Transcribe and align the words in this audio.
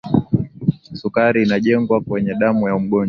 sukari 0.93 1.43
inajengwa 1.43 2.01
kwenye 2.01 2.33
damu 2.35 2.67
ya 2.67 2.73
mgonjwa 2.75 2.99